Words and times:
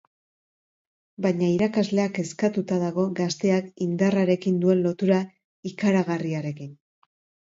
Baina 1.25 1.49
irakaslea 1.55 2.05
kezkatuta 2.15 2.77
dago 2.83 3.05
gazteak 3.19 3.67
indarrarekin 3.87 4.57
duen 4.65 4.81
lotura 4.87 5.19
ikaragarriarekin. 5.73 6.73